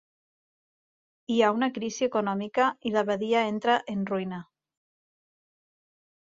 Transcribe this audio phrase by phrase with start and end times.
[1.33, 4.41] Hi ha una crisi econòmica i la badia entra en ruïna.